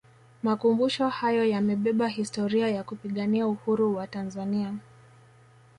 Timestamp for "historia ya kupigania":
2.07-3.47